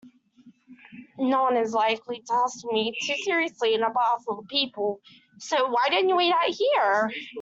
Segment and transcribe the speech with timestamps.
[1.19, 4.99] Noone is likely to hassle me too seriously in a bar full of people,
[5.37, 7.11] so why don't you wait out here?